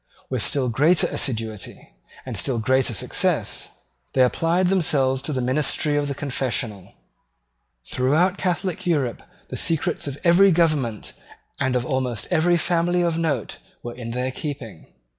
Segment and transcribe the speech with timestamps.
[0.31, 1.93] With still greater assiduity
[2.25, 3.69] and still greater success
[4.13, 6.95] they applied themselves to the ministry of the confessional.
[7.85, 11.13] Throughout Catholic Europe the secrets of every government
[11.59, 14.87] and of almost every family of note were in their keeping.